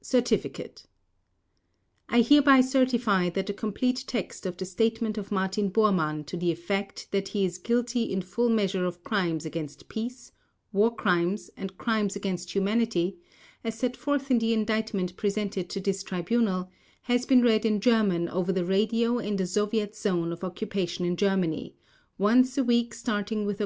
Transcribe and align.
Certificate 0.00 0.86
I 2.08 2.22
hereby 2.22 2.62
certify 2.62 3.28
that 3.28 3.44
the 3.48 3.52
complete 3.52 4.02
text 4.06 4.46
of 4.46 4.56
the 4.56 4.64
statement 4.64 5.18
of 5.18 5.30
Martin 5.30 5.70
Bormann 5.70 6.24
to 6.24 6.38
the 6.38 6.50
effect 6.50 7.08
that 7.10 7.28
he 7.28 7.44
is 7.44 7.58
guilty 7.58 8.04
in 8.04 8.22
full 8.22 8.48
measure 8.48 8.86
of 8.86 9.04
crimes 9.04 9.44
against 9.44 9.90
peace, 9.90 10.32
war 10.72 10.90
crimes 10.96 11.50
and 11.54 11.76
crimes 11.76 12.16
against 12.16 12.52
humanity, 12.54 13.18
as 13.62 13.74
set 13.78 13.94
forth 13.94 14.30
in 14.30 14.38
the 14.38 14.54
Indictment 14.54 15.18
presented 15.18 15.68
to 15.68 15.80
this 15.80 16.02
Tribunal, 16.02 16.70
has 17.02 17.26
been 17.26 17.42
read 17.42 17.66
in 17.66 17.78
German 17.78 18.26
over 18.30 18.52
the 18.52 18.64
radio 18.64 19.18
in 19.18 19.36
the 19.36 19.46
Soviet 19.46 19.94
zone 19.94 20.32
of 20.32 20.42
occupation 20.42 21.04
in 21.04 21.14
Germany 21.14 21.76
once 22.16 22.56
a 22.56 22.64
week 22.64 22.94
starting 22.94 23.44
with 23.44 23.58
Oct. 23.58 23.62